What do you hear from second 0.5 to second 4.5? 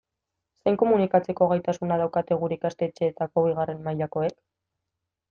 Zein komunikatzeko gaitasuna daukate gure ikastetxeetako bigarren mailakoek?